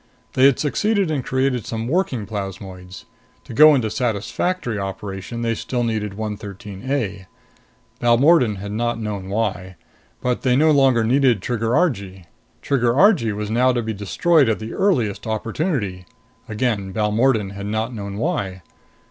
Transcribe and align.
They 0.33 0.45
had 0.47 0.57
succeeded 0.57 1.11
in 1.11 1.21
creating 1.21 1.61
some 1.61 1.87
working 1.87 2.25
plasmoids. 2.25 3.05
To 3.43 3.53
go 3.53 3.75
into 3.75 3.91
satisfactory 3.91 4.79
operation, 4.79 5.43
they 5.43 5.53
still 5.53 5.83
needed 5.83 6.15
113 6.15 6.89
A. 6.91 7.27
Balmordan 7.99 8.55
had 8.55 8.71
not 8.71 8.99
known 8.99 9.29
why. 9.29 9.75
But 10.19 10.41
they 10.41 10.55
no 10.55 10.71
longer 10.71 11.03
needed 11.03 11.39
Trigger 11.43 11.75
Argee. 11.75 12.25
Trigger 12.63 12.97
Argee 12.99 13.31
was 13.31 13.51
now 13.51 13.71
to 13.73 13.83
be 13.83 13.93
destroyed 13.93 14.49
at 14.49 14.57
the 14.57 14.73
earliest 14.73 15.27
opportunity. 15.27 16.07
Again 16.49 16.91
Balmordan 16.91 17.51
had 17.51 17.67
not 17.67 17.93
known 17.93 18.17
why. 18.17 18.63